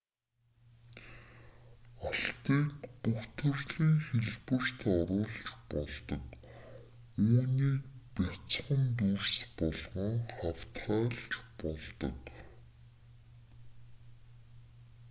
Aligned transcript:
алтыг 2.09 2.65
бүх 3.03 3.21
төрлийн 3.37 3.95
хэлбэрт 4.07 4.79
оруулж 4.97 5.39
болдог 5.71 6.23
үүнийг 7.27 7.79
бяцхан 8.15 8.81
дүрс 8.97 9.37
болгон 9.59 10.15
хавтгайлж 10.39 11.31
болдог 11.59 12.19